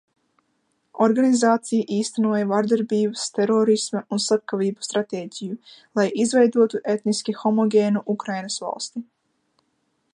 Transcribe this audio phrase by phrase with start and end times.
[1.07, 5.59] Organizācija īstenoja vardarbības, terorisma un slepkavību stratēģiju,
[6.01, 9.05] lai izveidotu etniski homogēnu Ukrainas valsti.